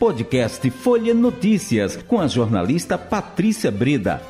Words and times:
Podcast 0.00 0.70
Folha 0.70 1.12
Notícias, 1.12 1.94
com 1.94 2.18
a 2.18 2.26
jornalista 2.26 2.96
Patrícia 2.96 3.70
Breda. 3.70 4.22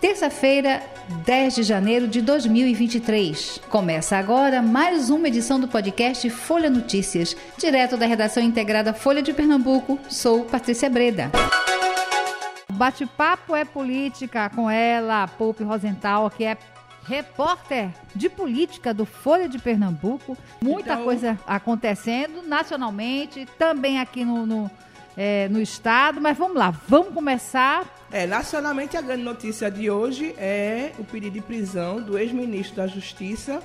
Terça-feira, 0.00 0.82
10 1.24 1.54
de 1.54 1.62
janeiro 1.62 2.08
de 2.08 2.20
2023. 2.20 3.60
Começa 3.70 4.16
agora 4.16 4.60
mais 4.60 5.10
uma 5.10 5.28
edição 5.28 5.60
do 5.60 5.68
podcast 5.68 6.28
Folha 6.28 6.68
Notícias, 6.68 7.36
direto 7.56 7.96
da 7.96 8.04
redação 8.04 8.42
integrada 8.42 8.92
Folha 8.92 9.22
de 9.22 9.32
Pernambuco. 9.32 9.96
Sou 10.08 10.44
Patrícia 10.46 10.90
Breda. 10.90 11.30
Bate-papo 12.72 13.54
é 13.54 13.64
política 13.64 14.50
com 14.50 14.68
ela, 14.68 15.28
Poupe 15.28 15.62
Rosenthal, 15.62 16.28
que 16.30 16.42
é 16.42 16.56
repórter 17.04 17.90
de 18.14 18.28
política 18.28 18.92
do 18.94 19.04
Folha 19.04 19.48
de 19.48 19.58
Pernambuco. 19.58 20.36
Muita 20.60 20.92
então... 20.92 21.04
coisa 21.04 21.38
acontecendo 21.46 22.42
nacionalmente, 22.42 23.46
também 23.58 23.98
aqui 23.98 24.24
no, 24.24 24.46
no, 24.46 24.70
é, 25.16 25.48
no 25.48 25.60
estado. 25.60 26.20
Mas 26.20 26.36
vamos 26.36 26.56
lá, 26.56 26.70
vamos 26.88 27.12
começar. 27.12 27.84
É, 28.10 28.26
nacionalmente 28.26 28.96
a 28.96 29.00
grande 29.00 29.22
notícia 29.22 29.70
de 29.70 29.90
hoje 29.90 30.34
é 30.38 30.92
o 30.98 31.04
pedido 31.04 31.34
de 31.34 31.40
prisão 31.40 32.00
do 32.00 32.18
ex-ministro 32.18 32.76
da 32.76 32.86
Justiça 32.86 33.62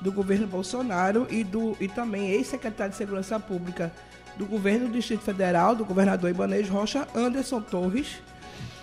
do 0.00 0.12
governo 0.12 0.46
Bolsonaro 0.46 1.26
e, 1.28 1.42
do, 1.42 1.76
e 1.80 1.88
também 1.88 2.30
ex-secretário 2.30 2.92
de 2.92 2.96
Segurança 2.96 3.38
Pública 3.40 3.92
do 4.36 4.46
governo 4.46 4.86
do 4.86 4.92
Distrito 4.92 5.22
Federal, 5.22 5.74
do 5.74 5.84
governador 5.84 6.30
Ibanez 6.30 6.68
Rocha, 6.68 7.08
Anderson 7.14 7.60
Torres 7.60 8.20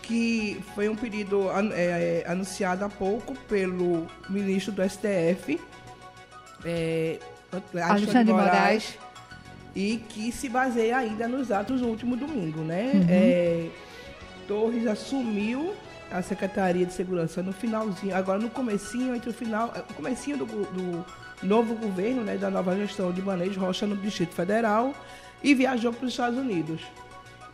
que 0.08 0.62
foi 0.74 0.88
um 0.88 0.96
pedido 0.96 1.50
é, 1.74 2.24
é, 2.24 2.26
anunciado 2.28 2.86
há 2.86 2.90
pouco 2.90 3.36
pelo 3.48 4.08
ministro 4.30 4.72
do 4.72 4.88
STF, 4.88 5.60
é, 6.64 7.20
Alexandre 7.84 8.32
Moraes, 8.32 8.52
Moraes, 8.52 8.98
e 9.76 9.98
que 10.10 10.32
se 10.32 10.48
baseia 10.48 10.98
ainda 10.98 11.28
nos 11.28 11.52
atos 11.52 11.82
do 11.82 11.88
último 11.88 12.16
domingo, 12.16 12.62
né? 12.62 12.92
Uhum. 12.94 13.06
É, 13.10 13.70
Torres 14.48 14.86
assumiu 14.86 15.74
a 16.12 16.22
Secretaria 16.22 16.86
de 16.86 16.94
Segurança 16.94 17.42
no 17.42 17.52
finalzinho, 17.52 18.16
agora 18.16 18.40
no 18.40 18.50
comecinho, 18.50 19.16
entre 19.16 19.32
o 19.32 19.34
final, 19.34 19.74
o 19.90 19.94
comecinho 19.96 20.38
do, 20.38 20.46
do 20.46 21.06
novo 21.42 21.74
governo, 21.76 22.24
né, 22.24 22.38
da 22.38 22.50
nova 22.50 22.76
gestão 22.76 23.12
de 23.12 23.22
Manejo 23.22 23.60
Rocha 23.60 23.88
no 23.88 23.98
Distrito 23.98 24.34
Federal 24.34 24.94
e 25.44 25.54
viajou 25.54 25.92
para 25.92 26.06
os 26.06 26.12
Estados 26.12 26.38
Unidos. 26.38 26.82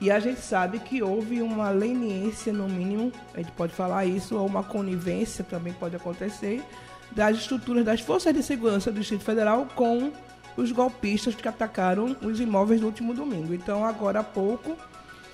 E 0.02 0.10
a 0.10 0.20
gente 0.20 0.42
sabe 0.42 0.80
que 0.80 1.04
houve 1.04 1.44
uma 1.44 1.70
leniência, 1.70 2.52
no 2.52 2.68
mínimo, 2.68 3.12
a 3.36 3.38
gente 3.38 3.52
pode 3.52 3.72
falar 3.72 4.04
isso, 4.04 4.36
ou 4.36 4.48
uma 4.48 4.64
conivência 4.64 5.44
também 5.44 5.74
pode 5.74 5.96
acontecer, 5.96 6.64
das 7.12 7.38
estruturas 7.38 7.86
das 7.86 8.02
forças 8.02 8.34
de 8.34 8.42
segurança 8.42 8.92
do 8.92 9.00
Distrito 9.00 9.24
Federal 9.24 9.68
com 9.76 10.12
os 10.58 10.72
golpistas 10.72 11.36
que 11.36 11.48
atacaram 11.48 12.18
os 12.24 12.40
imóveis 12.40 12.82
no 12.82 12.88
último 12.88 13.14
domingo. 13.14 13.54
Então, 13.54 13.86
agora 13.86 14.22
há 14.22 14.24
pouco, 14.24 14.76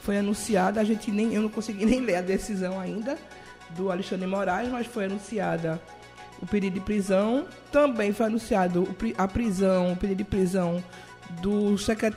foi 0.01 0.17
anunciada, 0.17 0.81
a 0.81 0.83
gente 0.83 1.11
nem, 1.11 1.33
eu 1.33 1.41
não 1.41 1.49
consegui 1.49 1.85
nem 1.87 2.01
ler 2.01 2.17
a 2.17 2.21
decisão 2.21 2.77
ainda 2.77 3.17
do 3.69 3.89
Alexandre 3.89 4.27
Moraes, 4.27 4.69
mas 4.69 4.85
foi 4.85 5.05
anunciada 5.05 5.81
o 6.41 6.45
pedido 6.45 6.73
de 6.73 6.81
prisão, 6.81 7.45
também 7.71 8.11
foi 8.11 8.25
anunciado 8.25 8.85
a 9.17 9.27
prisão, 9.29 9.93
o 9.93 9.95
pedido 9.95 10.17
de 10.17 10.23
prisão 10.25 10.83
do, 11.41 11.75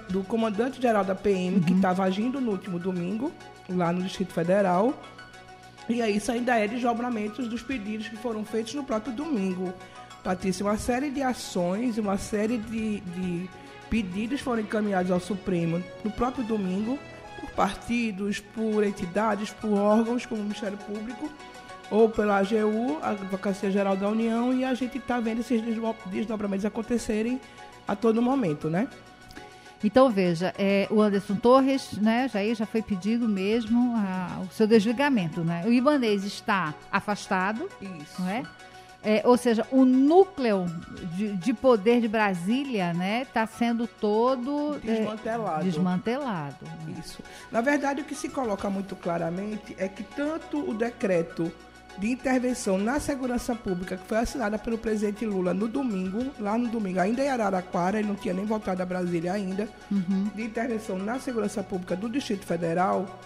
do 0.09 0.25
comandante-geral 0.25 1.05
da 1.05 1.15
PM, 1.15 1.57
uhum. 1.57 1.63
que 1.63 1.73
estava 1.73 2.05
agindo 2.05 2.41
no 2.41 2.53
último 2.53 2.79
domingo, 2.79 3.33
lá 3.69 3.93
no 3.93 4.03
Distrito 4.03 4.33
Federal. 4.33 4.95
E 5.89 6.01
aí 6.01 6.17
isso 6.17 6.31
ainda 6.31 6.57
é 6.57 6.69
desdobramentos 6.69 7.49
dos 7.49 7.63
pedidos 7.63 8.09
que 8.09 8.17
foram 8.17 8.45
feitos 8.45 8.75
no 8.75 8.85
próprio 8.85 9.13
domingo. 9.13 9.73
Patrícia, 10.23 10.65
uma 10.65 10.77
série 10.77 11.11
de 11.11 11.23
ações, 11.23 11.99
uma 11.99 12.19
série 12.19 12.59
de, 12.59 13.01
de 13.01 13.51
pedidos 13.89 14.41
foram 14.41 14.63
encaminhados 14.63 15.11
ao 15.11 15.19
Supremo 15.19 15.83
no 16.05 16.11
próprio 16.11 16.45
domingo, 16.45 16.99
por 17.41 17.51
partidos, 17.51 18.39
por 18.39 18.85
entidades, 18.85 19.51
por 19.51 19.73
órgãos 19.73 20.27
como 20.27 20.43
o 20.43 20.45
Ministério 20.45 20.79
Público, 20.79 21.31
ou 21.91 22.09
pela 22.09 22.39
AGU, 22.39 22.99
a 23.03 23.11
Advocacia 23.11 23.71
Geral 23.71 23.97
da 23.97 24.09
União, 24.09 24.53
e 24.53 24.65
a 24.65 24.75
gente 24.75 24.99
está 24.99 25.19
vendo 25.19 25.41
esses 25.41 25.61
desdobramentos 26.07 26.65
acontecerem 26.65 27.41
a 27.87 27.97
todo 27.97 28.23
momento, 28.23 28.69
né? 28.69 28.89
Então, 29.83 30.11
veja, 30.11 30.53
é, 30.59 30.87
o 30.91 31.01
Anderson 31.01 31.37
Torres, 31.37 31.93
né, 31.93 32.29
já, 32.29 32.41
já 32.55 32.67
foi 32.67 32.83
pedido 32.83 33.27
mesmo 33.27 33.95
a, 33.97 34.43
o 34.43 34.53
seu 34.53 34.67
desligamento, 34.67 35.43
né? 35.43 35.63
O 35.67 35.73
Ibanez 35.73 36.25
está 36.25 36.75
afastado, 36.93 37.69
Isso. 37.81 38.21
não 38.21 38.29
é? 38.29 38.43
É, 39.03 39.23
ou 39.25 39.37
seja, 39.39 39.67
o 39.71 39.87
núcleo 39.87 40.67
de, 41.17 41.33
de, 41.35 41.55
poder 41.55 42.03
de 42.03 42.09
Brasília 42.09 42.93
né, 42.93 43.23
está 43.23 43.47
sendo 43.47 43.87
todo 43.87 44.79
desmantelado. 44.79 45.61
É, 45.61 45.65
desmantelado. 45.65 46.67
Isso. 46.99 47.23
Na 47.51 47.63
verdade, 47.63 48.03
o 48.03 48.05
que 48.05 48.15
se 48.15 48.29
coloca 48.29 48.69
muito 48.69 48.95
claramente 48.95 49.75
é 49.79 49.89
que 49.89 50.03
tanto 50.03 50.59
o 50.69 50.75
decreto 50.75 51.51
de 51.99 52.11
intervenção 52.11 52.79
na 52.79 52.99
segurança 52.99 53.55
pública 53.55 53.97
que 53.97 54.07
foi 54.07 54.19
assinada 54.19 54.59
pelo 54.59 54.79
presidente 54.79 55.25
Lula 55.27 55.53
no 55.53 55.69
domingo, 55.69 56.31
lá 56.39 56.57
no 56.57 56.69
domingo, 56.69 57.01
ainda 57.01 57.23
em 57.23 57.29
Araraquara, 57.29 57.99
ele 57.99 58.09
não 58.09 58.15
tinha 58.15 58.35
nem 58.35 58.45
voltado 58.45 58.83
a 58.83 58.87
Brasília 58.87 59.33
ainda, 59.33 59.69
uhum. 59.91 60.31
de 60.35 60.43
intervenção 60.43 60.99
na 60.99 61.19
segurança 61.19 61.63
pública 61.63 61.97
do 61.97 62.09
Distrito 62.09 62.47
Federal, 62.47 63.21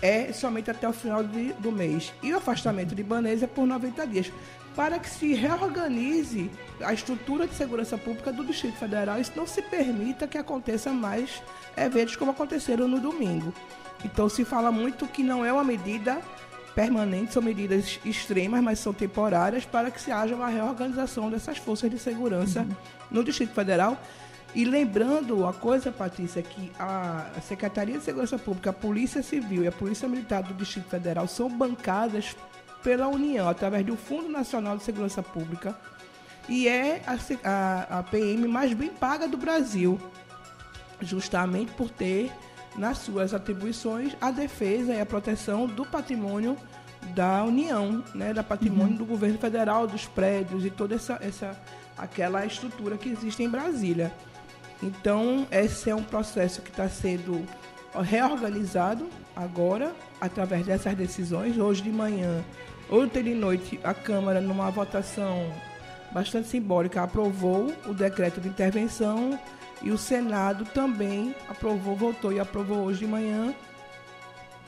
é 0.00 0.32
somente 0.32 0.70
até 0.70 0.88
o 0.88 0.92
final 0.92 1.22
de, 1.22 1.52
do 1.54 1.72
mês. 1.72 2.12
E 2.22 2.32
o 2.32 2.36
afastamento 2.36 2.94
de 2.94 3.02
Banês 3.02 3.42
é 3.42 3.46
por 3.46 3.66
90 3.66 4.06
dias. 4.06 4.32
Para 4.74 4.98
que 4.98 5.08
se 5.08 5.32
reorganize 5.32 6.50
a 6.82 6.92
estrutura 6.92 7.46
de 7.46 7.54
segurança 7.54 7.96
pública 7.96 8.30
do 8.30 8.44
Distrito 8.44 8.76
Federal, 8.76 9.18
isso 9.18 9.32
não 9.34 9.46
se 9.46 9.62
permita 9.62 10.26
que 10.26 10.36
aconteça 10.36 10.92
mais 10.92 11.42
eventos 11.76 12.14
como 12.14 12.32
aconteceram 12.32 12.86
no 12.86 13.00
domingo. 13.00 13.54
Então 14.04 14.28
se 14.28 14.44
fala 14.44 14.70
muito 14.70 15.06
que 15.06 15.22
não 15.22 15.44
é 15.44 15.52
uma 15.52 15.64
medida 15.64 16.20
permanentes, 16.76 17.32
são 17.32 17.42
medidas 17.42 17.98
extremas, 18.04 18.62
mas 18.62 18.78
são 18.78 18.92
temporárias, 18.92 19.64
para 19.64 19.90
que 19.90 19.98
se 19.98 20.12
haja 20.12 20.34
uma 20.34 20.48
reorganização 20.48 21.30
dessas 21.30 21.56
forças 21.56 21.90
de 21.90 21.98
segurança 21.98 22.60
uhum. 22.60 22.76
no 23.10 23.24
Distrito 23.24 23.54
Federal. 23.54 23.98
E 24.54 24.62
lembrando 24.66 25.38
uma 25.38 25.54
coisa, 25.54 25.90
Patrícia, 25.90 26.42
que 26.42 26.70
a 26.78 27.28
Secretaria 27.40 27.96
de 27.96 28.04
Segurança 28.04 28.38
Pública, 28.38 28.70
a 28.70 28.72
Polícia 28.74 29.22
Civil 29.22 29.64
e 29.64 29.66
a 29.66 29.72
Polícia 29.72 30.06
Militar 30.06 30.42
do 30.42 30.52
Distrito 30.52 30.88
Federal 30.90 31.26
são 31.26 31.48
bancadas 31.48 32.36
pela 32.82 33.08
União, 33.08 33.48
através 33.48 33.84
do 33.84 33.96
Fundo 33.96 34.28
Nacional 34.28 34.76
de 34.76 34.82
Segurança 34.82 35.22
Pública, 35.22 35.74
e 36.46 36.68
é 36.68 37.02
a, 37.06 37.18
a, 37.42 37.98
a 37.98 38.02
PM 38.02 38.46
mais 38.46 38.74
bem 38.74 38.90
paga 38.90 39.26
do 39.26 39.38
Brasil, 39.38 39.98
justamente 41.00 41.72
por 41.72 41.88
ter 41.88 42.30
nas 42.78 42.98
suas 42.98 43.32
atribuições 43.32 44.16
a 44.20 44.30
defesa 44.30 44.94
e 44.94 45.00
a 45.00 45.06
proteção 45.06 45.66
do 45.66 45.84
patrimônio 45.84 46.56
da 47.14 47.44
União, 47.44 48.02
né, 48.14 48.32
da 48.32 48.42
patrimônio 48.42 48.92
uhum. 48.92 48.96
do 48.96 49.04
governo 49.04 49.38
federal, 49.38 49.86
dos 49.86 50.06
prédios 50.06 50.64
e 50.64 50.70
toda 50.70 50.94
essa, 50.94 51.18
essa 51.20 51.56
aquela 51.96 52.44
estrutura 52.44 52.96
que 52.96 53.08
existe 53.08 53.42
em 53.42 53.48
Brasília. 53.48 54.12
Então, 54.82 55.46
esse 55.50 55.88
é 55.88 55.94
um 55.94 56.02
processo 56.02 56.60
que 56.60 56.70
está 56.70 56.88
sendo 56.88 57.44
reorganizado 58.02 59.08
agora, 59.34 59.92
através 60.20 60.66
dessas 60.66 60.94
decisões. 60.94 61.56
Hoje 61.56 61.82
de 61.82 61.90
manhã, 61.90 62.44
ontem 62.90 63.22
de 63.22 63.34
noite, 63.34 63.80
a 63.82 63.94
Câmara, 63.94 64.40
numa 64.40 64.70
votação 64.70 65.50
bastante 66.12 66.48
simbólica, 66.48 67.02
aprovou 67.02 67.72
o 67.86 67.94
decreto 67.94 68.40
de 68.40 68.48
intervenção 68.48 69.38
e 69.82 69.90
o 69.90 69.98
Senado 69.98 70.64
também 70.64 71.34
aprovou, 71.48 71.94
votou 71.94 72.32
e 72.32 72.40
aprovou 72.40 72.78
hoje 72.78 73.00
de 73.00 73.06
manhã, 73.06 73.54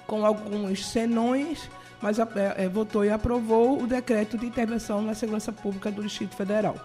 com 0.07 0.25
alguns 0.25 0.87
senões, 0.87 1.71
mas 2.01 2.19
é, 2.19 2.25
é, 2.57 2.69
votou 2.69 3.05
e 3.05 3.11
aprovou 3.11 3.83
o 3.83 3.87
decreto 3.87 4.39
de 4.39 4.47
intervenção 4.47 5.03
na 5.03 5.15
segurança 5.15 5.53
pública 5.53 5.91
do 5.91 6.03
Distrito 6.03 6.35
Federal. 6.35 6.77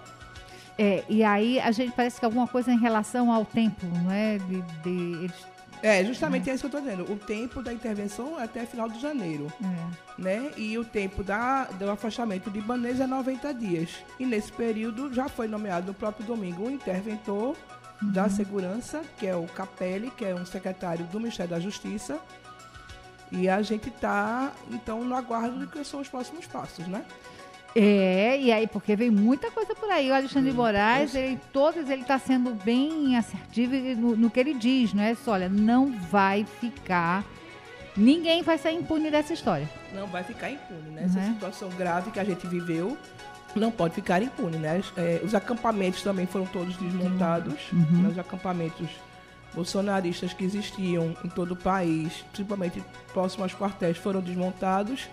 É, 0.78 1.03
e 1.07 1.23
aí 1.23 1.59
a 1.59 1.72
gente 1.72 1.92
parece 1.92 2.19
que 2.19 2.25
alguma 2.25 2.47
coisa 2.47 2.71
em 2.71 2.80
relação 2.80 3.31
ao 3.31 3.45
tempo, 3.45 3.86
não 3.86 4.12
é? 4.12 4.39
De, 4.39 4.62
de 4.62 5.24
eles 5.24 5.53
é, 5.83 6.01
justamente 6.06 6.50
é. 6.50 6.53
isso 6.53 6.62
que 6.62 6.74
eu 6.74 6.80
estou 6.80 6.94
dizendo. 6.94 7.12
O 7.12 7.18
tempo 7.18 7.62
da 7.62 7.74
intervenção 7.74 8.39
é 8.39 8.44
até 8.45 8.65
final 8.65 8.88
de 8.88 9.01
janeiro. 9.01 9.51
É. 9.62 10.21
Né? 10.21 10.51
E 10.56 10.77
o 10.77 10.86
tempo 10.86 11.21
da, 11.21 11.65
do 11.65 11.92
afastamento 11.92 12.50
de 12.50 12.59
Ibanez 12.59 13.01
é 13.01 13.06
90 13.06 13.53
dias. 13.53 13.89
E 14.18 14.25
nesse 14.25 14.50
período 14.50 15.13
já 15.13 15.27
foi 15.27 15.45
nomeado 15.50 15.88
no 15.88 15.94
próprio 15.94 16.25
domingo 16.25 16.65
um 16.65 16.71
interventor 16.71 17.57
da 18.11 18.29
Segurança, 18.29 19.01
que 19.17 19.25
é 19.25 19.35
o 19.35 19.45
Capelli, 19.45 20.11
que 20.11 20.25
é 20.25 20.35
um 20.35 20.45
secretário 20.45 21.05
do 21.05 21.19
Ministério 21.19 21.51
da 21.51 21.59
Justiça. 21.59 22.19
E 23.31 23.50
a 23.50 23.61
gente 23.61 23.89
está, 23.89 24.51
então, 24.69 25.03
no 25.03 25.15
aguardo 25.15 25.59
de 25.59 25.67
que 25.67 25.83
são 25.83 26.01
os 26.01 26.07
próximos 26.07 26.45
passos, 26.45 26.88
né? 26.88 27.03
É, 27.75 28.39
e 28.39 28.51
aí, 28.51 28.67
porque 28.67 28.95
vem 28.95 29.09
muita 29.09 29.50
coisa 29.50 29.73
por 29.73 29.89
aí. 29.89 30.11
O 30.11 30.13
Alexandre 30.13 30.51
hum, 30.51 30.55
Moraes, 30.55 31.15
ele, 31.15 31.39
todos 31.51 31.89
ele 31.89 32.03
está 32.03 32.19
sendo 32.19 32.51
bem 32.51 33.17
assertivo 33.17 33.73
no, 34.00 34.15
no, 34.15 34.29
que 34.29 34.39
ele 34.39 34.53
diz, 34.53 34.94
não 34.94 35.01
é? 35.01 35.15
Só, 35.15 35.31
olha, 35.31 35.49
não 35.49 35.91
vai 35.91 36.45
ficar. 36.45 37.25
Ninguém 37.97 38.44
vai 38.44 38.59
sair 38.59 38.75
impune 38.75 39.09
dessa 39.09 39.33
história. 39.33 39.67
Não 39.94 40.06
vai 40.06 40.23
ficar 40.23 40.51
impune, 40.51 40.91
né? 40.91 41.06
Essa 41.06 41.19
uhum. 41.19 41.33
situação 41.33 41.69
grave 41.69 42.11
que 42.11 42.19
a 42.19 42.23
gente 42.23 42.45
viveu 42.45 42.95
não 43.55 43.71
pode 43.71 43.95
ficar 43.95 44.21
impune, 44.21 44.57
né? 44.57 44.81
É, 44.97 45.21
os 45.23 45.35
acampamentos 45.35 46.01
também 46.01 46.25
foram 46.25 46.45
todos 46.45 46.75
desmontados, 46.77 47.71
uhum. 47.71 48.01
né? 48.03 48.09
os 48.09 48.19
acampamentos 48.19 48.89
bolsonaristas 49.53 50.33
que 50.33 50.44
existiam 50.44 51.15
em 51.23 51.29
todo 51.29 51.51
o 51.51 51.55
país, 51.55 52.25
principalmente 52.31 52.83
próximo 53.13 53.44
aos 53.44 53.53
quartéis, 53.53 53.97
foram 53.97 54.21
desmontados. 54.21 55.07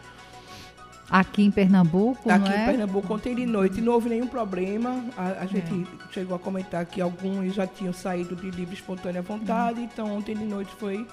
Aqui 1.10 1.42
em 1.42 1.50
Pernambuco, 1.50 2.30
Aqui 2.30 2.52
é? 2.52 2.62
em 2.62 2.66
Pernambuco, 2.66 3.12
ontem 3.12 3.34
de 3.34 3.44
noite, 3.44 3.80
não 3.80 3.94
houve 3.94 4.08
nenhum 4.08 4.28
problema. 4.28 5.04
A, 5.16 5.42
a 5.42 5.46
gente 5.46 5.82
é. 5.82 6.12
chegou 6.12 6.36
a 6.36 6.38
comentar 6.38 6.86
que 6.86 7.00
alguns 7.00 7.52
já 7.52 7.66
tinham 7.66 7.92
saído 7.92 8.36
de 8.36 8.48
livre 8.50 8.74
espontânea 8.74 9.20
vontade, 9.20 9.80
então 9.80 10.16
ontem 10.16 10.36
de 10.36 10.44
noite 10.44 10.70
foi 10.78 11.06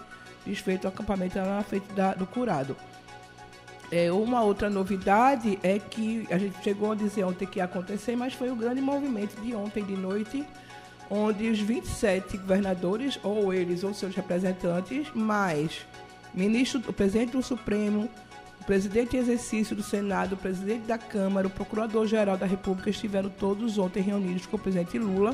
desfeito 0.45 0.85
o 0.85 0.87
acampamento 0.87 1.37
na 1.39 1.63
frente 1.63 1.91
da, 1.93 2.13
do 2.13 2.27
curado. 2.27 2.75
É, 3.91 4.11
uma 4.11 4.41
outra 4.41 4.69
novidade 4.69 5.57
é 5.63 5.79
que 5.79 6.27
a 6.29 6.37
gente 6.37 6.61
chegou 6.61 6.91
a 6.91 6.95
dizer 6.95 7.23
ontem 7.23 7.45
que 7.45 7.59
ia 7.59 7.65
acontecer, 7.65 8.15
mas 8.15 8.33
foi 8.33 8.51
o 8.51 8.55
grande 8.55 8.81
movimento 8.81 9.39
de 9.41 9.55
ontem 9.55 9.83
de 9.83 9.95
noite, 9.95 10.45
onde 11.09 11.49
os 11.49 11.59
27 11.59 12.37
governadores, 12.37 13.17
ou 13.23 13.53
eles 13.53 13.83
ou 13.83 13.93
seus 13.93 14.13
representantes, 14.13 15.07
mais 15.13 15.85
ministro, 16.33 16.81
o 16.85 16.93
presidente 16.93 17.31
do 17.31 17.41
Supremo, 17.41 18.09
o 18.59 18.65
presidente 18.65 19.15
em 19.15 19.19
exercício 19.19 19.73
do 19.73 19.83
Senado, 19.83 20.33
o 20.33 20.37
presidente 20.37 20.85
da 20.85 20.97
Câmara, 20.97 21.47
o 21.47 21.49
procurador-geral 21.49 22.37
da 22.37 22.45
República 22.45 22.89
estiveram 22.89 23.29
todos 23.29 23.77
ontem 23.77 24.03
reunidos 24.03 24.45
com 24.45 24.57
o 24.57 24.59
presidente 24.59 24.99
Lula 24.99 25.33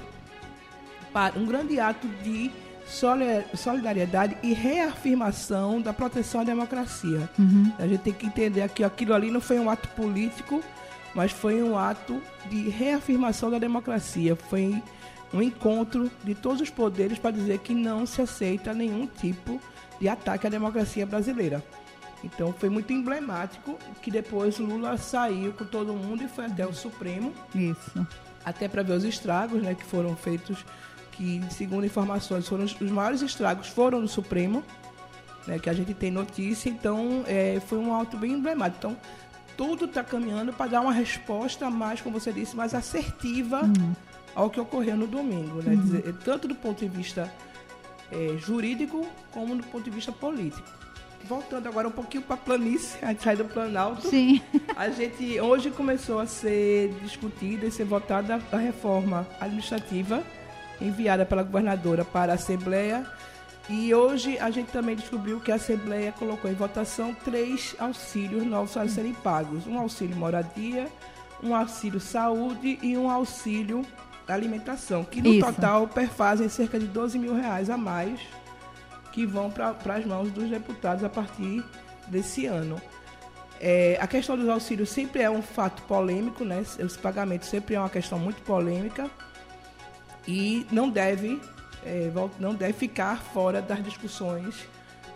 para 1.12 1.38
um 1.38 1.46
grande 1.46 1.80
ato 1.80 2.08
de 2.24 2.52
solidariedade 2.86 4.38
e 4.44 4.54
reafirmação 4.54 5.82
da 5.82 5.94
proteção 5.94 6.42
à 6.42 6.44
democracia. 6.44 7.30
Uhum. 7.40 7.72
A 7.80 7.88
gente 7.88 8.02
tem 8.02 8.14
que 8.14 8.26
entender 8.26 8.68
que 8.70 8.84
aquilo 8.84 9.14
ali 9.14 9.32
não 9.32 9.42
foi 9.42 9.60
um 9.60 9.70
ato 9.70 9.88
político, 9.90 10.62
mas 11.16 11.32
foi 11.32 11.62
um 11.64 11.78
ato 11.78 12.22
de 12.50 12.70
reafirmação 12.70 13.50
da 13.50 13.60
democracia. 13.60 14.36
Foi 14.36 14.82
um 15.34 15.42
encontro 15.42 16.12
de 16.24 16.36
todos 16.36 16.62
os 16.62 16.70
poderes 16.70 17.18
para 17.18 17.32
dizer 17.32 17.60
que 17.60 17.74
não 17.74 18.06
se 18.06 18.22
aceita 18.22 18.74
nenhum 18.74 19.08
tipo 19.08 19.60
de 20.00 20.08
ataque 20.08 20.48
à 20.48 20.50
democracia 20.50 21.06
brasileira. 21.06 21.64
Então 22.24 22.54
foi 22.54 22.70
muito 22.70 22.94
emblemático 22.94 23.78
que 24.02 24.10
depois 24.10 24.58
Lula 24.58 24.98
saiu 24.98 25.52
com 25.54 25.66
todo 25.66 25.94
mundo 25.94 26.24
e 26.24 26.28
foi 26.28 26.46
até 26.46 26.66
o 26.66 26.74
Supremo. 26.74 27.34
Isso. 27.54 28.08
Até 28.46 28.68
para 28.68 28.84
ver 28.84 28.94
os 28.94 29.04
estragos 29.04 29.62
né, 29.62 29.76
que 29.76 29.84
foram 29.84 30.16
feitos 30.16 30.66
que, 31.18 31.42
segundo 31.52 31.86
informações, 31.86 32.48
foram 32.48 32.66
os, 32.66 32.80
maiores 32.80 33.22
estragos 33.22 33.68
foram 33.68 34.02
no 34.02 34.08
Supremo, 34.08 34.64
né, 35.48 35.60
que 35.60 35.70
a 35.70 35.74
gente 35.74 35.94
tem 35.94 36.12
notícia, 36.12 36.70
então 36.70 37.24
é, 37.28 37.62
foi 37.68 37.78
um 37.78 37.94
auto 37.94 38.18
bem 38.18 38.34
emblemático. 38.34 38.78
Então, 38.80 38.98
tudo 39.56 39.86
está 39.86 40.04
caminhando 40.04 40.52
para 40.52 40.72
dar 40.72 40.82
uma 40.82 40.94
resposta 40.94 41.70
mais, 41.70 42.02
como 42.02 42.20
você 42.20 42.32
disse, 42.32 42.56
mais 42.56 42.74
assertiva 42.74 43.62
uhum. 43.62 43.94
ao 44.34 44.50
que 44.50 44.60
ocorreu 44.60 44.98
no 44.98 45.06
domingo, 45.06 45.62
né? 45.62 45.74
Uhum. 45.74 45.82
Dizer, 45.82 46.16
tanto 46.24 46.48
do 46.48 46.56
ponto 46.56 46.80
de 46.80 46.88
vista 46.88 47.32
é, 48.12 48.38
jurídico 48.38 49.06
como 49.32 49.56
do 49.56 49.64
ponto 49.64 49.84
de 49.84 49.92
vista 49.92 50.12
político. 50.12 50.68
Voltando 51.26 51.68
agora 51.68 51.88
um 51.88 51.92
pouquinho 51.92 52.24
para 52.24 52.34
a 52.34 52.38
planície, 52.38 52.98
a 53.06 53.10
gente 53.10 53.24
sai 53.24 53.36
do 53.36 53.46
Planalto. 53.46 54.10
Sim. 54.10 54.42
A 54.76 54.90
gente 54.90 55.40
hoje 55.40 55.70
começou 55.70 56.20
a 56.20 56.26
ser 56.26 56.94
discutida 57.04 57.68
e 57.68 57.72
ser 57.72 57.86
votada 57.86 58.42
a 58.52 58.58
reforma 58.58 59.28
administrativa 59.40 60.24
enviada 60.84 61.26
pela 61.26 61.44
governadora 61.44 62.04
para 62.04 62.34
a 62.34 62.36
Assembleia. 62.36 63.06
E 63.70 63.94
hoje 63.96 64.38
a 64.40 64.52
gente 64.52 64.72
também 64.72 64.96
descobriu 64.96 65.40
que 65.40 65.52
a 65.52 65.56
Assembleia 65.56 66.12
colocou 66.12 66.52
em 66.52 66.54
votação 66.54 67.16
três 67.24 67.76
auxílios 67.80 68.46
novos 68.46 68.76
a 68.76 68.88
serem 68.88 69.14
pagos: 69.14 69.66
um 69.66 69.80
auxílio 69.80 70.16
moradia, 70.16 70.88
um 71.42 71.56
auxílio 71.56 72.00
saúde 72.00 72.78
e 72.82 72.98
um 72.98 73.10
auxílio 73.10 73.86
alimentação, 74.28 75.04
que 75.04 75.22
no 75.22 75.34
Isso. 75.34 75.46
total 75.46 75.88
perfazem 75.88 76.48
cerca 76.48 76.80
de 76.80 76.88
12 76.88 77.20
mil 77.20 77.36
reais 77.36 77.70
a 77.70 77.78
mais 77.78 78.20
que 79.12 79.26
vão 79.26 79.52
para 79.52 79.76
as 79.96 80.06
mãos 80.06 80.32
dos 80.32 80.50
deputados 80.50 81.04
a 81.04 81.10
partir 81.10 81.64
desse 82.08 82.46
ano. 82.46 82.82
É, 83.60 83.98
a 84.02 84.08
questão 84.08 84.38
dos 84.38 84.50
auxílios 84.50 84.90
sempre 84.90 85.22
é 85.22 85.30
um 85.30 85.42
fato 85.42 85.84
polêmico, 85.84 86.44
né? 86.44 86.64
Os 86.84 86.98
pagamentos 86.98 87.48
sempre 87.48 87.76
é 87.76 87.80
uma 87.80 87.90
questão 87.90 88.18
muito 88.18 88.42
polêmica 88.42 89.10
e 90.28 90.66
não 90.72 90.90
deve, 90.90 91.42
é, 91.86 92.12
não 92.40 92.54
deve 92.54 92.74
ficar 92.74 93.22
fora 93.22 93.62
das 93.62 93.84
discussões 93.84 94.68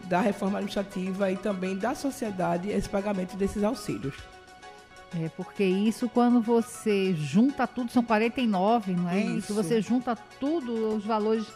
da 0.04 0.22
reforma 0.22 0.60
administrativa 0.60 1.32
e 1.32 1.38
também 1.38 1.76
da 1.76 1.94
sociedade 1.94 2.70
esse 2.70 2.88
pagamento 2.88 3.36
desses 3.36 3.64
auxílios. 3.64 4.16
É, 5.16 5.30
porque 5.30 5.64
isso 5.64 6.10
quando 6.10 6.42
você 6.42 7.16
junta 7.16 7.66
tudo, 7.66 7.90
são 7.92 8.04
49, 8.04 8.92
não 8.94 9.10
é? 9.10 9.22
Isso. 9.22 9.48
Se 9.48 9.54
você 9.54 9.82
junta 9.82 10.18
tudo, 10.40 10.96
os 10.96 11.06
valores, 11.06 11.48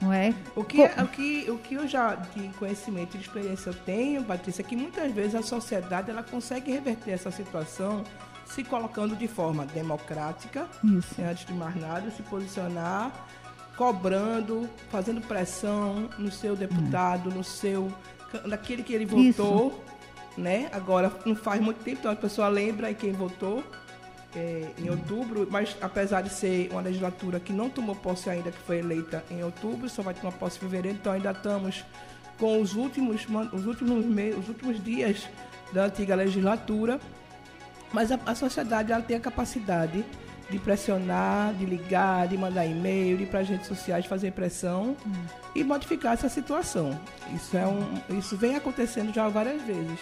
Não 0.00 0.12
é? 0.12 0.34
O 0.54 0.62
que, 0.62 0.82
o, 0.82 1.08
que, 1.08 1.50
o 1.50 1.58
que 1.58 1.74
eu 1.74 1.88
já 1.88 2.14
de 2.14 2.48
conhecimento 2.58 3.14
e 3.14 3.18
de 3.18 3.24
experiência 3.24 3.70
eu 3.70 3.74
tenho, 3.74 4.22
Patrícia, 4.22 4.60
é 4.60 4.64
que 4.64 4.76
muitas 4.76 5.10
vezes 5.12 5.34
a 5.34 5.42
sociedade 5.42 6.10
ela 6.10 6.22
consegue 6.22 6.72
reverter 6.72 7.12
essa 7.12 7.30
situação 7.30 8.04
se 8.44 8.62
colocando 8.62 9.16
de 9.16 9.26
forma 9.26 9.64
democrática, 9.64 10.68
Isso. 10.84 11.14
antes 11.22 11.46
de 11.46 11.54
mais 11.54 11.74
nada, 11.76 12.10
se 12.10 12.22
posicionar 12.22 13.10
cobrando, 13.76 14.68
fazendo 14.90 15.20
pressão 15.20 16.08
no 16.18 16.30
seu 16.30 16.54
deputado, 16.54 17.30
no 17.30 17.42
seu 17.42 17.92
naquele 18.44 18.82
que 18.82 18.92
ele 18.92 19.06
votou, 19.06 19.68
Isso. 19.68 20.40
né? 20.40 20.68
Agora 20.72 21.12
não 21.24 21.36
faz 21.36 21.60
muito 21.60 21.82
tempo, 21.84 21.98
então 22.00 22.10
a 22.10 22.16
pessoa 22.16 22.48
lembra 22.48 22.90
em 22.90 22.94
quem 22.94 23.12
votou 23.12 23.62
é, 24.34 24.70
em 24.78 24.90
outubro, 24.90 25.46
mas 25.50 25.76
apesar 25.80 26.22
de 26.22 26.30
ser 26.30 26.68
uma 26.72 26.80
legislatura 26.80 27.38
que 27.38 27.52
não 27.52 27.70
tomou 27.70 27.94
posse 27.94 28.28
ainda, 28.28 28.50
que 28.50 28.58
foi 28.58 28.78
eleita 28.78 29.24
em 29.30 29.44
outubro, 29.44 29.88
só 29.88 30.02
vai 30.02 30.14
tomar 30.14 30.32
posse 30.32 30.56
em 30.56 30.60
fevereiro, 30.60 30.98
então 31.00 31.12
ainda 31.12 31.30
estamos 31.30 31.84
com 32.38 32.60
os 32.60 32.74
últimos 32.74 33.26
os 33.52 33.66
últimos 33.66 34.04
meses, 34.04 34.40
os 34.40 34.48
últimos 34.48 34.82
dias 34.82 35.28
da 35.72 35.84
antiga 35.84 36.16
legislatura, 36.16 37.00
mas 37.92 38.10
a, 38.10 38.18
a 38.26 38.34
sociedade 38.34 38.92
ela 38.92 39.02
tem 39.02 39.16
a 39.16 39.20
capacidade 39.20 40.04
de 40.50 40.58
pressionar, 40.58 41.54
de 41.54 41.64
ligar, 41.64 42.28
de 42.28 42.36
mandar 42.36 42.66
e-mail, 42.66 43.16
de 43.16 43.22
ir 43.24 43.26
para 43.26 43.40
as 43.40 43.48
redes 43.48 43.66
sociais 43.66 44.06
fazer 44.06 44.32
pressão 44.32 44.96
hum. 45.06 45.12
e 45.54 45.64
modificar 45.64 46.14
essa 46.14 46.28
situação. 46.28 46.98
Isso, 47.34 47.56
é 47.56 47.66
um, 47.66 48.18
isso 48.18 48.36
vem 48.36 48.56
acontecendo 48.56 49.12
já 49.12 49.28
várias 49.28 49.62
vezes. 49.62 49.98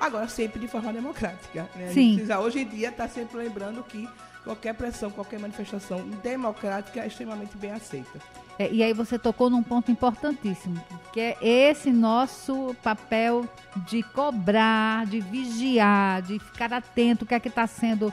Agora, 0.00 0.28
sempre 0.28 0.58
de 0.58 0.66
forma 0.66 0.92
democrática. 0.92 1.68
Né? 1.76 1.90
Sim. 1.92 2.14
Precisa, 2.14 2.40
hoje 2.40 2.60
em 2.60 2.66
dia, 2.66 2.88
estar 2.88 3.06
tá 3.06 3.08
sempre 3.08 3.36
lembrando 3.36 3.82
que 3.82 4.08
qualquer 4.44 4.74
pressão, 4.74 5.10
qualquer 5.10 5.38
manifestação 5.38 6.00
democrática 6.22 7.00
é 7.00 7.06
extremamente 7.06 7.56
bem 7.56 7.72
aceita. 7.72 8.18
É, 8.58 8.70
e 8.70 8.82
aí 8.82 8.92
você 8.92 9.18
tocou 9.18 9.48
num 9.48 9.62
ponto 9.62 9.90
importantíssimo, 9.90 10.82
que 11.12 11.20
é 11.20 11.36
esse 11.40 11.90
nosso 11.90 12.74
papel 12.82 13.48
de 13.88 14.02
cobrar, 14.02 15.06
de 15.06 15.20
vigiar, 15.20 16.22
de 16.22 16.38
ficar 16.38 16.72
atento 16.72 17.24
o 17.24 17.26
que 17.26 17.34
é 17.34 17.40
que 17.40 17.48
está 17.48 17.66
sendo 17.66 18.12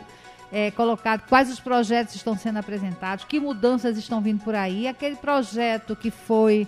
é, 0.52 0.72
colocado, 0.72 1.28
quais 1.28 1.52
os 1.52 1.60
projetos 1.60 2.16
estão 2.16 2.38
sendo 2.38 2.58
apresentados, 2.58 3.26
que 3.26 3.40
mudanças 3.40 3.98
estão 3.98 4.22
vindo 4.22 4.44
por 4.44 4.56
aí. 4.56 4.88
Aquele 4.88 5.16
projeto 5.16 5.96
que 5.96 6.10
foi 6.10 6.68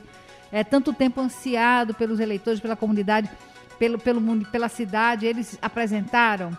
é, 0.51 0.63
tanto 0.63 0.93
tempo 0.93 1.21
ansiado 1.21 1.93
pelos 1.93 2.19
eleitores, 2.19 2.59
pela 2.59 2.75
comunidade, 2.75 3.29
pelo, 3.77 3.97
pelo 3.97 4.19
mundo, 4.19 4.45
pela 4.51 4.67
cidade, 4.67 5.25
eles 5.25 5.57
apresentaram 5.61 6.57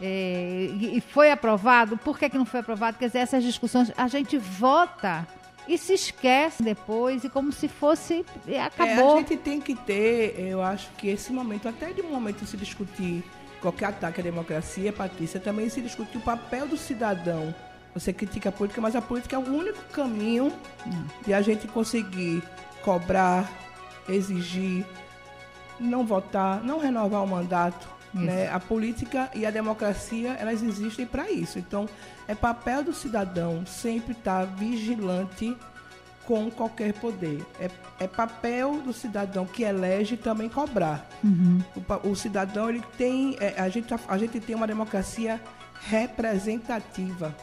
é, 0.00 0.68
e, 0.80 0.96
e, 0.96 1.00
foi 1.00 1.30
aprovado. 1.30 1.96
Por 1.96 2.18
que, 2.18 2.28
que 2.28 2.36
não 2.36 2.44
foi 2.44 2.60
aprovado? 2.60 2.98
Quer 2.98 3.06
dizer, 3.06 3.18
essas 3.20 3.44
discussões, 3.44 3.92
a 3.96 4.08
gente 4.08 4.36
vota 4.36 5.26
e 5.68 5.78
se 5.78 5.92
esquece 5.92 6.62
depois 6.62 7.22
e 7.22 7.28
como 7.28 7.52
se 7.52 7.68
fosse 7.68 8.24
acabou. 8.64 9.10
É, 9.10 9.14
a 9.14 9.16
gente 9.18 9.36
tem 9.36 9.60
que 9.60 9.76
ter, 9.76 10.34
eu 10.38 10.60
acho 10.60 10.88
que 10.98 11.08
esse 11.08 11.32
momento, 11.32 11.68
até 11.68 11.92
de 11.92 12.00
um 12.00 12.10
momento 12.10 12.44
se 12.44 12.56
discutir 12.56 13.22
qualquer 13.62 13.86
ataque 13.86 14.20
à 14.20 14.24
democracia, 14.24 14.92
Patrícia, 14.92 15.40
também 15.40 15.68
se 15.68 15.80
discute 15.80 16.18
o 16.18 16.20
papel 16.20 16.66
do 16.66 16.76
cidadão. 16.76 17.54
Você 17.94 18.12
critica 18.12 18.48
a 18.48 18.52
política, 18.52 18.80
mas 18.80 18.96
a 18.96 19.00
política 19.00 19.36
é 19.36 19.38
o 19.38 19.48
único 19.48 19.82
caminho 19.92 20.52
de 21.24 21.32
a 21.32 21.40
gente 21.40 21.68
conseguir 21.68 22.42
cobrar, 22.82 23.50
exigir, 24.08 24.84
não 25.78 26.04
votar, 26.04 26.62
não 26.62 26.78
renovar 26.78 27.22
o 27.22 27.26
mandato. 27.26 27.88
Né? 28.12 28.50
A 28.50 28.60
política 28.60 29.30
e 29.34 29.46
a 29.46 29.50
democracia, 29.50 30.36
elas 30.38 30.62
existem 30.62 31.06
para 31.06 31.30
isso. 31.30 31.58
Então, 31.58 31.88
é 32.28 32.34
papel 32.34 32.82
do 32.82 32.92
cidadão 32.92 33.64
sempre 33.64 34.12
estar 34.12 34.46
tá 34.46 34.52
vigilante 34.54 35.56
com 36.26 36.50
qualquer 36.50 36.92
poder. 36.94 37.44
É, 37.58 37.70
é 38.00 38.06
papel 38.06 38.80
do 38.80 38.92
cidadão 38.92 39.46
que 39.46 39.62
elege 39.62 40.16
também 40.16 40.48
cobrar. 40.48 41.08
Uhum. 41.22 41.60
O, 41.76 42.10
o, 42.10 42.16
cidadão 42.16 42.68
ele 42.68 42.82
tem 42.96 43.36
é, 43.40 43.60
a 43.60 43.68
gente 43.68 43.92
a 44.08 44.18
gente 44.18 44.40
tem 44.40 44.54
uma 44.54 44.66
democracia 44.66 45.40
representativa. 45.88 47.34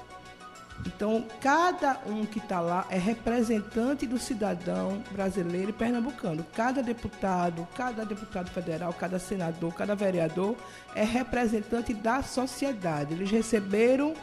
Então, 0.86 1.26
cada 1.42 2.00
um 2.06 2.26
que 2.26 2.40
está 2.40 2.62
lá 2.62 2.86
é 2.90 2.98
representante 2.98 4.08
do 4.08 4.18
cidadão 4.18 5.04
brasileiro 5.12 5.72
e 5.72 5.74
pernambucano. 5.74 6.46
Cada 6.56 6.82
deputado, 6.82 7.68
cada 7.76 8.06
deputado 8.06 8.50
federal, 8.50 8.94
cada 8.94 9.20
senador, 9.20 9.74
cada 9.74 9.94
vereador 9.94 10.56
é 10.96 11.04
representante 11.04 11.94
da 11.94 12.24
sociedade. 12.24 13.14
Eles 13.14 13.30
receberam 13.30 14.14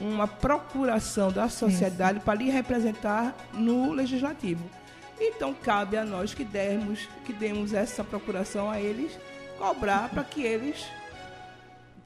uma 0.00 0.26
procuração 0.26 1.30
da 1.30 1.48
sociedade 1.48 2.20
para 2.20 2.38
lhe 2.38 2.50
representar 2.50 3.34
no 3.52 3.92
legislativo. 3.92 4.62
Então 5.20 5.52
cabe 5.52 5.96
a 5.96 6.04
nós 6.04 6.32
que 6.32 6.44
demos, 6.44 7.06
que 7.24 7.32
demos 7.32 7.74
essa 7.74 8.02
procuração 8.02 8.70
a 8.70 8.80
eles, 8.80 9.12
cobrar 9.58 10.08
para 10.08 10.24
que 10.24 10.42
eles 10.42 10.86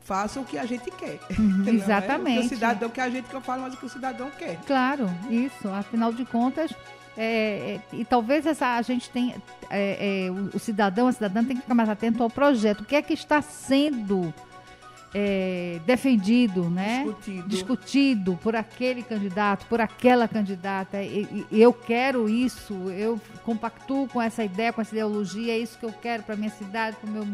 façam 0.03 0.43
o 0.43 0.47
que 0.47 0.59
a 0.59 0.67
gente 0.67 0.91
quer. 0.91 1.21
Uhum, 1.39 1.69
exatamente. 1.69 2.43
É? 2.43 2.47
O, 2.47 2.49
cidadão 2.49 2.91
que 2.91 3.01
a 3.01 3.09
gente 3.09 3.29
que 3.29 3.35
eu 3.35 3.41
falo, 3.41 3.63
mas 3.63 3.75
o 3.75 3.77
que 3.77 3.87
o 3.87 3.89
cidadão 3.89 4.31
quer. 4.31 4.59
Claro, 4.67 5.09
isso. 5.31 5.69
Afinal 5.69 6.13
de 6.13 6.25
contas, 6.25 6.73
é, 7.17 7.77
é, 7.77 7.81
e 7.93 8.05
talvez 8.05 8.45
essa, 8.47 8.75
a 8.75 8.83
gente 8.83 9.09
tenha. 9.11 9.37
É, 9.71 10.27
é, 10.27 10.31
o, 10.31 10.51
o, 10.57 10.59
cidadão, 10.59 11.07
a 11.07 11.13
cidadã 11.13 11.45
tem 11.45 11.57
que 11.57 11.63
ficar 11.63 11.75
mais 11.75 11.89
atento 11.89 12.23
ao 12.23 12.31
projeto. 12.31 12.81
O 12.81 12.85
que 12.85 12.97
é 12.97 13.03
que 13.03 13.15
está 13.15 13.41
sendo 13.41 14.35
é, 15.14 15.80
defendido, 15.87 16.68
né? 16.68 17.04
Discutido. 17.04 17.49
Discutido 17.49 18.38
por 18.42 18.56
aquele 18.56 19.04
candidato, 19.04 19.64
por 19.66 19.80
aquela 19.80 20.26
candidata. 20.26 21.00
E, 21.00 21.47
e, 21.52 21.62
eu 21.62 21.73
quero 21.73 22.28
isso, 22.28 22.75
eu 22.90 23.21
compactuo 23.44 24.09
com 24.09 24.21
essa 24.21 24.42
ideia, 24.42 24.73
com 24.73 24.80
essa 24.80 24.92
ideologia, 24.92 25.52
é 25.52 25.59
isso 25.59 25.78
que 25.78 25.87
eu 25.87 25.92
quero 25.92 26.25
para 26.25 26.35
minha 26.35 26.50
cidade, 26.50 26.97
para 26.97 27.09
o 27.09 27.12
meu. 27.12 27.28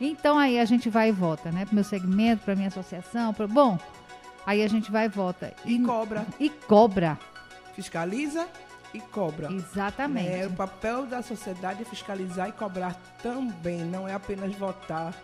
Então 0.00 0.36
aí 0.36 0.58
a 0.58 0.64
gente 0.64 0.90
vai 0.90 1.10
e 1.10 1.12
vota, 1.12 1.52
né? 1.52 1.64
Para 1.64 1.72
o 1.72 1.74
meu 1.76 1.84
segmento, 1.84 2.44
para 2.44 2.56
minha 2.56 2.68
associação. 2.68 3.32
Bom, 3.48 3.78
aí 4.44 4.60
a 4.60 4.68
gente 4.68 4.90
vai 4.90 5.04
e 5.06 5.08
vota. 5.08 5.54
E, 5.64 5.76
e 5.76 5.78
cobra. 5.80 6.26
E 6.40 6.50
cobra. 6.50 7.16
Fiscaliza 7.76 8.48
e 8.92 8.98
cobra. 9.00 9.52
Exatamente. 9.52 10.28
É, 10.28 10.46
o 10.48 10.52
papel 10.52 11.06
da 11.06 11.22
sociedade 11.22 11.82
é 11.82 11.84
fiscalizar 11.84 12.48
e 12.48 12.52
cobrar 12.52 12.96
também, 13.22 13.80
não 13.82 14.08
é 14.08 14.12
apenas 14.12 14.52
votar 14.56 15.14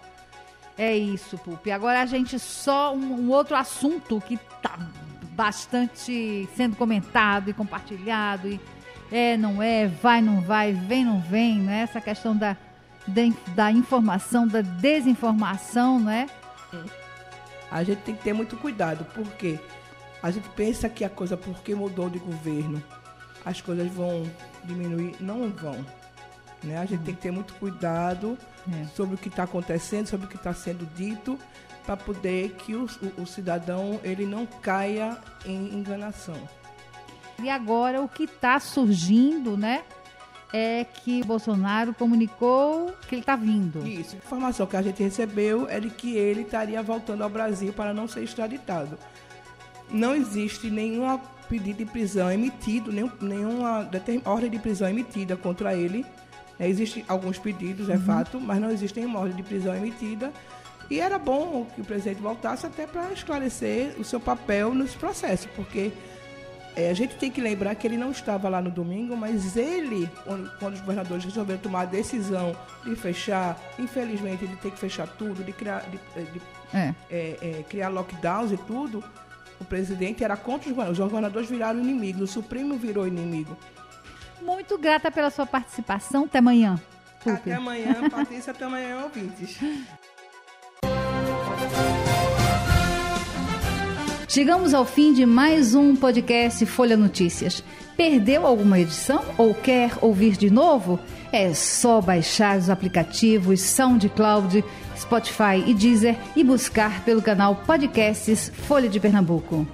é 0.78 0.96
isso, 0.96 1.36
Pupi. 1.36 1.72
Agora 1.72 2.00
a 2.00 2.06
gente 2.06 2.38
só 2.38 2.94
um, 2.94 3.26
um 3.26 3.30
outro 3.30 3.56
assunto 3.56 4.20
que 4.20 4.34
está 4.34 4.78
bastante 5.32 6.48
sendo 6.56 6.76
comentado 6.76 7.50
e 7.50 7.52
compartilhado 7.52 8.48
e 8.48 8.60
é, 9.10 9.36
não 9.36 9.62
é, 9.62 9.86
vai, 9.86 10.20
não 10.20 10.40
vai, 10.40 10.72
vem, 10.72 11.04
não 11.04 11.20
vem, 11.20 11.58
né? 11.58 11.80
Essa 11.80 12.00
questão 12.00 12.36
da, 12.36 12.56
da, 13.06 13.22
da 13.54 13.72
informação, 13.72 14.46
da 14.46 14.60
desinformação, 14.60 15.98
né? 15.98 16.28
A 17.70 17.82
gente 17.82 17.98
tem 18.02 18.14
que 18.14 18.22
ter 18.22 18.32
muito 18.32 18.56
cuidado, 18.56 19.04
porque 19.14 19.58
a 20.22 20.30
gente 20.30 20.48
pensa 20.50 20.88
que 20.88 21.04
a 21.04 21.10
coisa, 21.10 21.36
porque 21.36 21.74
mudou 21.74 22.08
de 22.08 22.18
governo, 22.18 22.82
as 23.44 23.60
coisas 23.60 23.86
vão 23.92 24.30
diminuir, 24.64 25.16
não 25.20 25.48
vão. 25.50 25.84
Né? 26.62 26.78
A 26.78 26.84
gente 26.84 27.04
tem 27.04 27.14
que 27.14 27.20
ter 27.20 27.30
muito 27.30 27.54
cuidado 27.54 28.36
é. 28.70 28.86
sobre 28.94 29.14
o 29.14 29.18
que 29.18 29.28
está 29.28 29.44
acontecendo, 29.44 30.06
sobre 30.06 30.26
o 30.26 30.28
que 30.28 30.36
está 30.36 30.52
sendo 30.52 30.86
dito, 30.94 31.38
para 31.84 31.96
poder 31.96 32.50
que 32.58 32.74
o, 32.74 32.86
o, 33.16 33.22
o, 33.22 33.26
cidadão 33.26 34.00
ele 34.02 34.26
não 34.26 34.44
caia 34.44 35.16
em 35.46 35.74
enganação. 35.74 36.36
E 37.42 37.48
agora 37.48 38.02
o 38.02 38.08
que 38.08 38.24
está 38.24 38.58
surgindo, 38.58 39.56
né? 39.56 39.84
É 40.52 40.84
que 40.84 41.22
Bolsonaro 41.24 41.92
comunicou 41.92 42.94
que 43.06 43.14
ele 43.14 43.22
está 43.22 43.36
vindo. 43.36 43.86
Isso. 43.86 44.14
A 44.14 44.18
informação 44.18 44.66
que 44.66 44.76
a 44.76 44.82
gente 44.82 45.02
recebeu 45.02 45.68
é 45.68 45.78
de 45.78 45.90
que 45.90 46.16
ele 46.16 46.40
estaria 46.40 46.82
voltando 46.82 47.22
ao 47.22 47.28
Brasil 47.28 47.72
para 47.72 47.92
não 47.92 48.08
ser 48.08 48.22
extraditado. 48.22 48.98
Não 49.90 50.14
existe 50.14 50.70
nenhum 50.70 51.18
pedido 51.48 51.78
de 51.78 51.84
prisão 51.84 52.30
emitido, 52.30 52.90
nenhum, 52.90 53.10
nenhuma 53.20 53.88
ordem 54.24 54.50
de 54.50 54.58
prisão 54.58 54.88
emitida 54.88 55.36
contra 55.36 55.74
ele 55.74 56.04
é, 56.58 56.68
existem 56.68 57.04
alguns 57.06 57.38
pedidos, 57.38 57.88
é 57.88 57.94
uhum. 57.94 58.00
fato, 58.00 58.40
mas 58.40 58.60
não 58.60 58.70
existem 58.70 59.06
ordem 59.14 59.36
de 59.36 59.42
prisão 59.42 59.74
emitida. 59.74 60.32
E 60.90 61.00
era 61.00 61.18
bom 61.18 61.66
que 61.74 61.80
o 61.80 61.84
presidente 61.84 62.20
voltasse 62.20 62.66
até 62.66 62.86
para 62.86 63.12
esclarecer 63.12 63.94
o 63.98 64.04
seu 64.04 64.18
papel 64.18 64.74
nesse 64.74 64.96
processo, 64.96 65.48
porque 65.54 65.92
é, 66.74 66.90
a 66.90 66.94
gente 66.94 67.16
tem 67.16 67.30
que 67.30 67.40
lembrar 67.40 67.74
que 67.74 67.86
ele 67.86 67.96
não 67.96 68.10
estava 68.10 68.48
lá 68.48 68.62
no 68.62 68.70
domingo, 68.70 69.16
mas 69.16 69.56
ele, 69.56 70.08
quando, 70.24 70.74
os 70.74 70.80
governadores 70.80 71.24
resolveram 71.24 71.60
tomar 71.60 71.82
a 71.82 71.84
decisão 71.84 72.56
de 72.84 72.94
fechar, 72.96 73.58
infelizmente, 73.78 74.46
de 74.46 74.56
ter 74.56 74.70
que 74.70 74.78
fechar 74.78 75.06
tudo, 75.08 75.44
de 75.44 75.52
criar, 75.52 75.80
de, 75.90 75.98
de 76.24 76.40
é. 76.72 76.94
É, 77.10 77.36
é 77.42 77.64
criar 77.68 77.88
lockdowns 77.88 78.52
e 78.52 78.56
tudo, 78.56 79.02
o 79.60 79.64
presidente 79.64 80.22
era 80.22 80.36
contra 80.36 80.68
os 80.68 80.74
governadores. 80.74 80.98
Os 80.98 81.04
governadores 81.04 81.50
viraram 81.50 81.80
inimigo, 81.80 82.22
o 82.22 82.26
Supremo 82.26 82.76
virou 82.76 83.06
inimigo. 83.06 83.56
Muito 84.42 84.78
grata 84.78 85.10
pela 85.10 85.30
sua 85.30 85.46
participação. 85.46 86.24
Até 86.24 86.38
amanhã. 86.38 86.80
Até 87.26 87.54
amanhã, 87.54 88.08
Patrícia. 88.10 88.52
até 88.52 88.64
amanhã, 88.64 89.02
ouvintes. 89.04 89.58
Chegamos 94.28 94.74
ao 94.74 94.84
fim 94.84 95.12
de 95.12 95.24
mais 95.26 95.74
um 95.74 95.96
podcast 95.96 96.64
Folha 96.66 96.96
Notícias. 96.96 97.64
Perdeu 97.96 98.46
alguma 98.46 98.78
edição 98.78 99.24
ou 99.36 99.52
quer 99.54 99.90
ouvir 100.00 100.36
de 100.36 100.50
novo? 100.50 101.00
É 101.32 101.52
só 101.52 102.00
baixar 102.00 102.56
os 102.56 102.70
aplicativos 102.70 103.60
SoundCloud, 103.60 104.64
Spotify 104.96 105.64
e 105.66 105.74
Deezer 105.74 106.16
e 106.36 106.44
buscar 106.44 107.02
pelo 107.04 107.20
canal 107.20 107.56
Podcasts 107.56 108.52
Folha 108.68 108.88
de 108.88 109.00
Pernambuco. 109.00 109.66